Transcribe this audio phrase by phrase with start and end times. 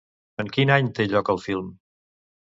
[0.43, 1.69] En quin any té lloc el film?